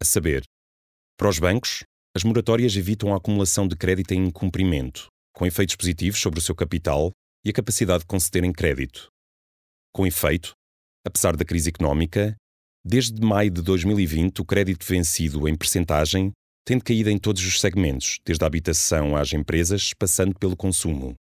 A 0.00 0.04
saber, 0.04 0.44
para 1.18 1.28
os 1.28 1.38
bancos, 1.38 1.82
as 2.14 2.24
moratórias 2.24 2.76
evitam 2.76 3.12
a 3.12 3.16
acumulação 3.16 3.66
de 3.66 3.74
crédito 3.74 4.12
em 4.12 4.26
incumprimento, 4.26 5.08
com 5.34 5.46
efeitos 5.46 5.74
positivos 5.76 6.20
sobre 6.20 6.38
o 6.38 6.42
seu 6.42 6.54
capital 6.54 7.10
e 7.44 7.50
a 7.50 7.52
capacidade 7.52 8.00
de 8.00 8.06
concederem 8.06 8.52
crédito. 8.52 9.08
Com 9.92 10.06
efeito, 10.06 10.52
Apesar 11.04 11.36
da 11.36 11.44
crise 11.44 11.68
económica, 11.68 12.36
desde 12.84 13.20
maio 13.20 13.50
de 13.50 13.62
2020 13.62 14.40
o 14.40 14.44
crédito 14.44 14.86
vencido 14.86 15.48
em 15.48 15.56
percentagem 15.56 16.32
tem 16.64 16.78
caído 16.78 17.10
em 17.10 17.18
todos 17.18 17.44
os 17.44 17.60
segmentos, 17.60 18.20
desde 18.24 18.44
a 18.44 18.46
habitação 18.46 19.16
às 19.16 19.32
empresas, 19.32 19.92
passando 19.94 20.38
pelo 20.38 20.56
consumo. 20.56 21.14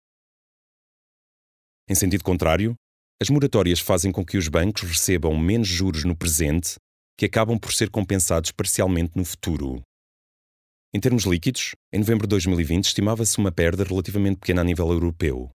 Em 1.89 1.95
sentido 1.95 2.23
contrário, 2.23 2.75
as 3.21 3.29
moratórias 3.29 3.79
fazem 3.79 4.11
com 4.11 4.23
que 4.23 4.37
os 4.37 4.47
bancos 4.47 4.83
recebam 4.83 5.35
menos 5.37 5.67
juros 5.67 6.03
no 6.03 6.15
presente, 6.15 6.75
que 7.17 7.25
acabam 7.25 7.59
por 7.59 7.73
ser 7.73 7.89
compensados 7.89 8.51
parcialmente 8.51 9.15
no 9.15 9.25
futuro. 9.25 9.81
Em 10.93 10.99
termos 10.99 11.23
líquidos, 11.23 11.71
em 11.91 11.99
novembro 11.99 12.27
de 12.27 12.31
2020 12.31 12.85
estimava-se 12.85 13.37
uma 13.37 13.51
perda 13.51 13.83
relativamente 13.83 14.39
pequena 14.39 14.61
a 14.61 14.63
nível 14.63 14.91
europeu, 14.91 15.49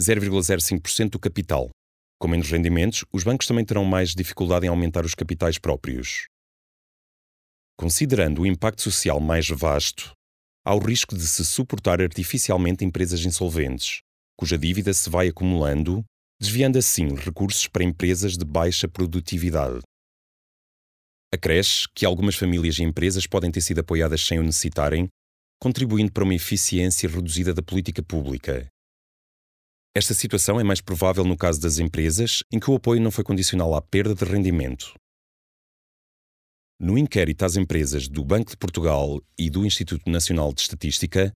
0,05% 0.00 1.10
do 1.10 1.18
capital, 1.18 1.70
com 2.20 2.28
menos 2.28 2.50
rendimentos, 2.50 3.04
os 3.10 3.24
bancos 3.24 3.46
também 3.46 3.64
terão 3.64 3.84
mais 3.84 4.14
dificuldade 4.14 4.66
em 4.66 4.68
aumentar 4.68 5.06
os 5.06 5.14
capitais 5.14 5.58
próprios. 5.58 6.26
Considerando 7.78 8.42
o 8.42 8.46
impacto 8.46 8.82
social 8.82 9.18
mais 9.18 9.48
vasto, 9.48 10.12
há 10.62 10.74
o 10.74 10.78
risco 10.78 11.16
de 11.16 11.26
se 11.26 11.42
suportar 11.46 12.02
artificialmente 12.02 12.84
empresas 12.84 13.24
insolventes, 13.24 14.02
cuja 14.38 14.58
dívida 14.58 14.92
se 14.92 15.08
vai 15.08 15.28
acumulando, 15.28 16.04
desviando 16.38 16.78
assim 16.78 17.14
recursos 17.14 17.66
para 17.66 17.84
empresas 17.84 18.36
de 18.36 18.44
baixa 18.44 18.86
produtividade. 18.86 19.80
Acresce 21.32 21.88
que 21.94 22.04
algumas 22.04 22.36
famílias 22.36 22.78
e 22.78 22.82
empresas 22.82 23.26
podem 23.26 23.50
ter 23.50 23.62
sido 23.62 23.78
apoiadas 23.78 24.20
sem 24.20 24.38
o 24.38 24.42
necessitarem, 24.42 25.08
contribuindo 25.58 26.12
para 26.12 26.24
uma 26.24 26.34
eficiência 26.34 27.08
reduzida 27.08 27.54
da 27.54 27.62
política 27.62 28.02
pública, 28.02 28.68
esta 29.92 30.14
situação 30.14 30.60
é 30.60 30.62
mais 30.62 30.80
provável 30.80 31.24
no 31.24 31.36
caso 31.36 31.60
das 31.60 31.78
empresas, 31.78 32.44
em 32.52 32.60
que 32.60 32.70
o 32.70 32.76
apoio 32.76 33.00
não 33.00 33.10
foi 33.10 33.24
condicional 33.24 33.74
à 33.74 33.82
perda 33.82 34.14
de 34.14 34.24
rendimento. 34.24 34.94
No 36.78 36.96
inquérito 36.96 37.44
às 37.44 37.56
empresas 37.56 38.08
do 38.08 38.24
Banco 38.24 38.52
de 38.52 38.56
Portugal 38.56 39.20
e 39.36 39.50
do 39.50 39.66
Instituto 39.66 40.08
Nacional 40.08 40.52
de 40.54 40.60
Estatística, 40.62 41.32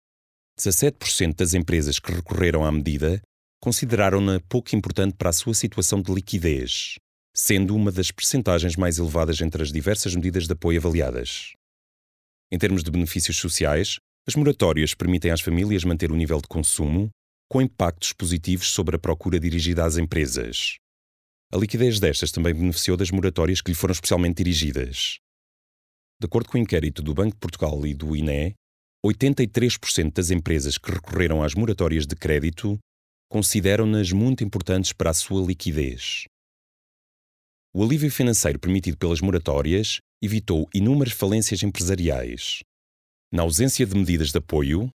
17% 0.58 1.34
das 1.34 1.52
empresas 1.52 1.98
que 1.98 2.12
recorreram 2.12 2.64
à 2.64 2.70
medida 2.70 3.20
consideraram-na 3.60 4.38
pouco 4.48 4.76
importante 4.76 5.16
para 5.16 5.30
a 5.30 5.32
sua 5.32 5.52
situação 5.52 6.00
de 6.00 6.12
liquidez, 6.14 6.94
sendo 7.34 7.74
uma 7.74 7.90
das 7.90 8.12
percentagens 8.12 8.76
mais 8.76 8.98
elevadas 8.98 9.40
entre 9.40 9.62
as 9.62 9.72
diversas 9.72 10.14
medidas 10.14 10.46
de 10.46 10.52
apoio 10.52 10.78
avaliadas. 10.78 11.54
Em 12.52 12.58
termos 12.58 12.84
de 12.84 12.90
benefícios 12.90 13.36
sociais, 13.36 13.96
as 14.28 14.36
moratórias 14.36 14.94
permitem 14.94 15.32
às 15.32 15.40
famílias 15.40 15.82
manter 15.82 16.12
o 16.12 16.16
nível 16.16 16.40
de 16.40 16.46
consumo 16.46 17.10
com 17.48 17.62
impactos 17.62 18.12
positivos 18.12 18.68
sobre 18.68 18.96
a 18.96 18.98
procura 18.98 19.38
dirigida 19.38 19.84
às 19.84 19.96
empresas. 19.96 20.76
A 21.52 21.56
liquidez 21.56 22.00
destas 22.00 22.32
também 22.32 22.54
beneficiou 22.54 22.96
das 22.96 23.10
moratórias 23.10 23.60
que 23.60 23.70
lhe 23.70 23.76
foram 23.76 23.92
especialmente 23.92 24.38
dirigidas. 24.38 25.18
De 26.20 26.26
acordo 26.26 26.48
com 26.48 26.58
o 26.58 26.60
inquérito 26.60 27.02
do 27.02 27.14
Banco 27.14 27.32
de 27.32 27.40
Portugal 27.40 27.86
e 27.86 27.94
do 27.94 28.16
INE, 28.16 28.54
83% 29.04 30.12
das 30.14 30.30
empresas 30.30 30.78
que 30.78 30.90
recorreram 30.90 31.42
às 31.42 31.54
moratórias 31.54 32.06
de 32.06 32.16
crédito 32.16 32.78
consideram-nas 33.30 34.12
muito 34.12 34.42
importantes 34.42 34.92
para 34.92 35.10
a 35.10 35.14
sua 35.14 35.44
liquidez. 35.44 36.24
O 37.74 37.82
alívio 37.82 38.10
financeiro 38.10 38.58
permitido 38.58 38.96
pelas 38.96 39.20
moratórias 39.20 39.98
evitou 40.22 40.68
inúmeras 40.72 41.12
falências 41.12 41.62
empresariais. 41.62 42.60
Na 43.32 43.42
ausência 43.42 43.84
de 43.84 43.94
medidas 43.96 44.30
de 44.30 44.38
apoio, 44.38 44.88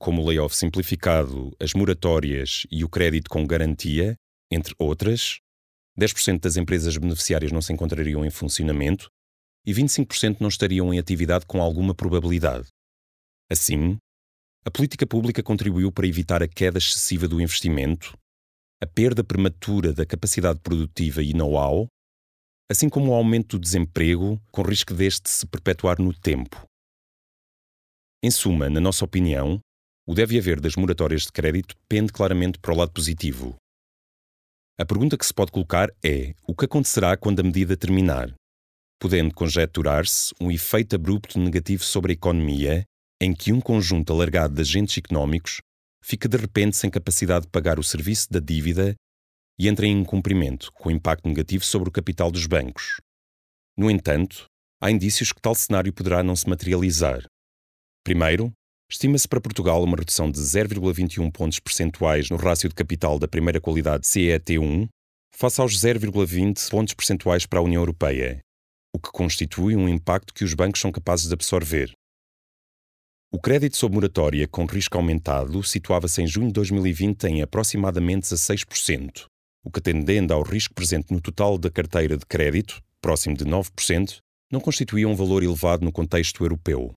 como 0.00 0.22
o 0.22 0.26
layoff 0.26 0.56
simplificado, 0.56 1.54
as 1.60 1.74
moratórias 1.74 2.66
e 2.70 2.82
o 2.82 2.88
crédito 2.88 3.28
com 3.28 3.46
garantia, 3.46 4.16
entre 4.50 4.74
outras, 4.78 5.40
10% 6.00 6.40
das 6.40 6.56
empresas 6.56 6.96
beneficiárias 6.96 7.52
não 7.52 7.60
se 7.60 7.70
encontrariam 7.70 8.24
em 8.24 8.30
funcionamento 8.30 9.10
e 9.66 9.74
25% 9.74 10.38
não 10.40 10.48
estariam 10.48 10.92
em 10.92 10.98
atividade 10.98 11.44
com 11.44 11.60
alguma 11.60 11.94
probabilidade. 11.94 12.68
Assim, 13.50 13.98
a 14.64 14.70
política 14.70 15.06
pública 15.06 15.42
contribuiu 15.42 15.92
para 15.92 16.06
evitar 16.06 16.42
a 16.42 16.48
queda 16.48 16.78
excessiva 16.78 17.28
do 17.28 17.38
investimento, 17.38 18.16
a 18.82 18.86
perda 18.86 19.22
prematura 19.22 19.92
da 19.92 20.06
capacidade 20.06 20.60
produtiva 20.60 21.22
e 21.22 21.34
know-how, 21.34 21.86
assim 22.70 22.88
como 22.88 23.10
o 23.10 23.14
aumento 23.14 23.58
do 23.58 23.62
desemprego, 23.62 24.40
com 24.50 24.62
risco 24.62 24.94
deste 24.94 25.28
se 25.28 25.46
perpetuar 25.46 26.00
no 26.00 26.14
tempo. 26.14 26.64
Em 28.22 28.30
suma, 28.30 28.70
na 28.70 28.80
nossa 28.80 29.04
opinião, 29.04 29.60
o 30.10 30.14
deve 30.14 30.36
haver 30.36 30.58
das 30.60 30.74
moratórias 30.74 31.22
de 31.22 31.30
crédito 31.30 31.76
pende 31.88 32.12
claramente 32.12 32.58
para 32.58 32.74
o 32.74 32.76
lado 32.76 32.90
positivo. 32.90 33.54
A 34.76 34.84
pergunta 34.84 35.16
que 35.16 35.24
se 35.24 35.32
pode 35.32 35.52
colocar 35.52 35.88
é: 36.02 36.34
o 36.44 36.52
que 36.52 36.64
acontecerá 36.64 37.16
quando 37.16 37.38
a 37.38 37.44
medida 37.44 37.76
terminar? 37.76 38.34
Podendo 39.00 39.32
conjecturar-se 39.32 40.34
um 40.40 40.50
efeito 40.50 40.96
abrupto 40.96 41.38
negativo 41.38 41.84
sobre 41.84 42.10
a 42.10 42.14
economia, 42.14 42.82
em 43.20 43.32
que 43.32 43.52
um 43.52 43.60
conjunto 43.60 44.12
alargado 44.12 44.52
de 44.52 44.62
agentes 44.62 44.98
económicos 44.98 45.60
fica 46.02 46.28
de 46.28 46.38
repente 46.38 46.76
sem 46.76 46.90
capacidade 46.90 47.44
de 47.44 47.52
pagar 47.52 47.78
o 47.78 47.84
serviço 47.84 48.32
da 48.32 48.40
dívida 48.40 48.96
e 49.60 49.68
entra 49.68 49.86
em 49.86 50.00
incumprimento, 50.00 50.72
com 50.72 50.90
impacto 50.90 51.28
negativo 51.28 51.64
sobre 51.64 51.88
o 51.88 51.92
capital 51.92 52.32
dos 52.32 52.48
bancos. 52.48 53.00
No 53.78 53.88
entanto, 53.88 54.46
há 54.82 54.90
indícios 54.90 55.32
que 55.32 55.40
tal 55.40 55.54
cenário 55.54 55.92
poderá 55.92 56.20
não 56.20 56.34
se 56.34 56.48
materializar. 56.48 57.24
Primeiro, 58.02 58.52
estima-se 58.90 59.28
para 59.28 59.40
Portugal 59.40 59.82
uma 59.84 59.96
redução 59.96 60.30
de 60.30 60.40
0,21 60.40 61.30
pontos 61.30 61.60
percentuais 61.60 62.28
no 62.28 62.36
rácio 62.36 62.68
de 62.68 62.74
capital 62.74 63.18
da 63.18 63.28
primeira 63.28 63.60
qualidade 63.60 64.04
CET1, 64.04 64.88
face 65.32 65.60
aos 65.60 65.78
0,20 65.78 66.68
pontos 66.68 66.92
percentuais 66.92 67.46
para 67.46 67.60
a 67.60 67.62
União 67.62 67.80
Europeia, 67.80 68.40
o 68.92 68.98
que 68.98 69.10
constitui 69.12 69.76
um 69.76 69.88
impacto 69.88 70.34
que 70.34 70.42
os 70.42 70.54
bancos 70.54 70.80
são 70.80 70.90
capazes 70.90 71.28
de 71.28 71.34
absorver. 71.34 71.92
O 73.32 73.40
crédito 73.40 73.76
sob 73.76 73.94
moratória 73.94 74.48
com 74.48 74.64
risco 74.64 74.96
aumentado 74.96 75.62
situava-se 75.62 76.20
em 76.20 76.26
junho 76.26 76.48
de 76.48 76.54
2020 76.54 77.24
em 77.28 77.42
aproximadamente 77.42 78.26
16%, 78.26 79.26
o 79.64 79.70
que, 79.70 79.78
atendendo 79.78 80.34
ao 80.34 80.42
risco 80.42 80.74
presente 80.74 81.12
no 81.12 81.20
total 81.20 81.56
da 81.56 81.70
carteira 81.70 82.18
de 82.18 82.26
crédito, 82.26 82.82
próximo 83.00 83.36
de 83.36 83.44
9%, 83.44 84.18
não 84.50 84.58
constituía 84.60 85.08
um 85.08 85.14
valor 85.14 85.44
elevado 85.44 85.84
no 85.84 85.92
contexto 85.92 86.42
europeu. 86.42 86.92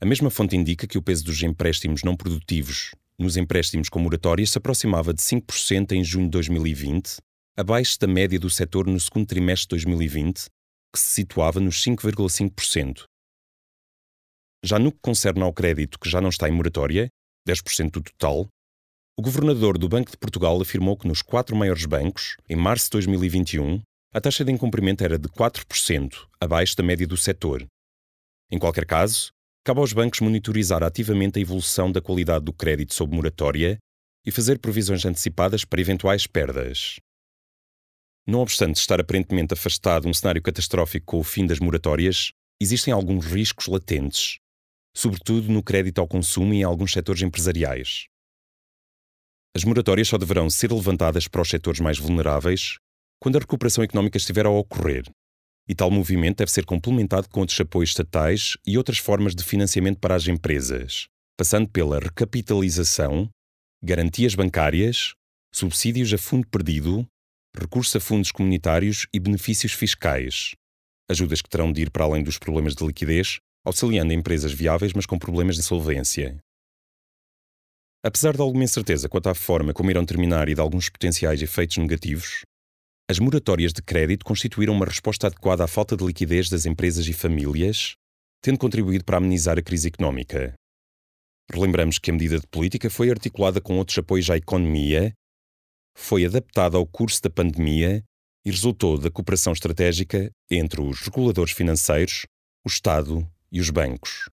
A 0.00 0.04
mesma 0.04 0.28
fonte 0.30 0.54
indica 0.54 0.86
que 0.86 0.98
o 0.98 1.02
peso 1.02 1.24
dos 1.24 1.42
empréstimos 1.42 2.02
não 2.02 2.16
produtivos 2.16 2.90
nos 3.18 3.36
empréstimos 3.36 3.88
com 3.88 3.98
moratória 3.98 4.46
se 4.46 4.58
aproximava 4.58 5.14
de 5.14 5.22
5% 5.22 5.92
em 5.92 6.04
junho 6.04 6.26
de 6.26 6.32
2020, 6.32 7.16
abaixo 7.56 7.98
da 7.98 8.06
média 8.06 8.38
do 8.38 8.50
setor 8.50 8.86
no 8.86 9.00
segundo 9.00 9.26
trimestre 9.26 9.78
de 9.78 9.84
2020, 9.86 10.50
que 10.92 11.00
se 11.00 11.08
situava 11.08 11.58
nos 11.58 11.82
5,5%. 11.82 13.04
Já 14.62 14.78
no 14.78 14.92
que 14.92 14.98
concerne 15.00 15.42
ao 15.42 15.52
crédito 15.52 15.98
que 15.98 16.10
já 16.10 16.20
não 16.20 16.28
está 16.28 16.48
em 16.48 16.52
moratória, 16.52 17.08
10% 17.48 17.90
do 17.92 18.02
total, 18.02 18.46
o 19.18 19.22
governador 19.22 19.78
do 19.78 19.88
Banco 19.88 20.10
de 20.10 20.18
Portugal 20.18 20.60
afirmou 20.60 20.94
que 20.94 21.08
nos 21.08 21.22
quatro 21.22 21.56
maiores 21.56 21.86
bancos, 21.86 22.36
em 22.46 22.56
março 22.56 22.86
de 22.86 22.90
2021, 22.92 23.80
a 24.12 24.20
taxa 24.20 24.44
de 24.44 24.52
incumprimento 24.52 25.02
era 25.02 25.18
de 25.18 25.28
4%, 25.28 26.26
abaixo 26.38 26.76
da 26.76 26.82
média 26.82 27.06
do 27.06 27.16
setor. 27.16 27.66
Em 28.50 28.58
qualquer 28.58 28.84
caso, 28.84 29.30
cabe 29.66 29.80
aos 29.80 29.92
bancos 29.92 30.20
monitorizar 30.20 30.84
ativamente 30.84 31.40
a 31.40 31.42
evolução 31.42 31.90
da 31.90 32.00
qualidade 32.00 32.44
do 32.44 32.52
crédito 32.52 32.94
sob 32.94 33.12
moratória 33.12 33.78
e 34.24 34.30
fazer 34.30 34.60
provisões 34.60 35.04
antecipadas 35.04 35.64
para 35.64 35.80
eventuais 35.80 36.24
perdas. 36.24 37.00
Não 38.24 38.38
obstante 38.38 38.76
estar 38.76 39.00
aparentemente 39.00 39.54
afastado 39.54 40.06
um 40.06 40.14
cenário 40.14 40.40
catastrófico 40.40 41.06
com 41.06 41.18
o 41.18 41.24
fim 41.24 41.44
das 41.44 41.58
moratórias, 41.58 42.30
existem 42.60 42.94
alguns 42.94 43.26
riscos 43.26 43.66
latentes, 43.66 44.38
sobretudo 44.96 45.50
no 45.50 45.64
crédito 45.64 46.00
ao 46.00 46.06
consumo 46.06 46.54
e 46.54 46.58
em 46.58 46.62
alguns 46.62 46.92
setores 46.92 47.22
empresariais. 47.22 48.06
As 49.52 49.64
moratórias 49.64 50.06
só 50.06 50.16
deverão 50.16 50.48
ser 50.48 50.70
levantadas 50.70 51.26
para 51.26 51.42
os 51.42 51.48
setores 51.48 51.80
mais 51.80 51.98
vulneráveis 51.98 52.76
quando 53.20 53.34
a 53.34 53.40
recuperação 53.40 53.82
económica 53.82 54.16
estiver 54.16 54.46
a 54.46 54.50
ocorrer, 54.50 55.02
e 55.68 55.74
tal 55.74 55.90
movimento 55.90 56.38
deve 56.38 56.50
ser 56.50 56.64
complementado 56.64 57.28
com 57.28 57.40
outros 57.40 57.60
apoios 57.60 57.90
estatais 57.90 58.56
e 58.66 58.78
outras 58.78 58.98
formas 58.98 59.34
de 59.34 59.42
financiamento 59.42 59.98
para 59.98 60.14
as 60.14 60.26
empresas, 60.26 61.06
passando 61.36 61.68
pela 61.68 61.98
recapitalização, 61.98 63.28
garantias 63.82 64.34
bancárias, 64.34 65.14
subsídios 65.52 66.12
a 66.12 66.18
fundo 66.18 66.46
perdido, 66.48 67.06
recurso 67.56 67.98
a 67.98 68.00
fundos 68.00 68.30
comunitários 68.30 69.06
e 69.12 69.18
benefícios 69.18 69.72
fiscais. 69.72 70.54
Ajudas 71.10 71.40
que 71.40 71.48
terão 71.48 71.72
de 71.72 71.82
ir 71.82 71.90
para 71.90 72.04
além 72.04 72.22
dos 72.22 72.38
problemas 72.38 72.74
de 72.74 72.84
liquidez 72.84 73.38
auxiliando 73.66 74.12
empresas 74.12 74.52
viáveis, 74.52 74.92
mas 74.92 75.06
com 75.06 75.18
problemas 75.18 75.56
de 75.56 75.62
solvência. 75.64 76.38
Apesar 78.04 78.36
de 78.36 78.40
alguma 78.40 78.62
incerteza 78.62 79.08
quanto 79.08 79.28
à 79.28 79.34
forma 79.34 79.74
como 79.74 79.90
irão 79.90 80.06
terminar 80.06 80.48
e 80.48 80.54
de 80.54 80.60
alguns 80.60 80.88
potenciais 80.88 81.42
efeitos 81.42 81.76
negativos, 81.76 82.42
as 83.08 83.20
moratórias 83.20 83.72
de 83.72 83.80
crédito 83.82 84.24
constituíram 84.24 84.74
uma 84.74 84.84
resposta 84.84 85.28
adequada 85.28 85.62
à 85.62 85.68
falta 85.68 85.96
de 85.96 86.04
liquidez 86.04 86.48
das 86.48 86.66
empresas 86.66 87.06
e 87.06 87.12
famílias, 87.12 87.94
tendo 88.42 88.58
contribuído 88.58 89.04
para 89.04 89.18
amenizar 89.18 89.56
a 89.58 89.62
crise 89.62 89.88
económica. 89.88 90.54
Relembramos 91.52 92.00
que 92.00 92.10
a 92.10 92.12
medida 92.12 92.40
de 92.40 92.46
política 92.48 92.90
foi 92.90 93.08
articulada 93.08 93.60
com 93.60 93.78
outros 93.78 93.96
apoios 93.96 94.28
à 94.28 94.36
economia, 94.36 95.12
foi 95.96 96.24
adaptada 96.24 96.76
ao 96.76 96.86
curso 96.86 97.22
da 97.22 97.30
pandemia 97.30 98.02
e 98.44 98.50
resultou 98.50 98.98
da 98.98 99.10
cooperação 99.10 99.52
estratégica 99.52 100.30
entre 100.50 100.80
os 100.80 101.00
reguladores 101.00 101.52
financeiros, 101.52 102.26
o 102.64 102.68
Estado 102.68 103.26
e 103.52 103.60
os 103.60 103.70
bancos. 103.70 104.28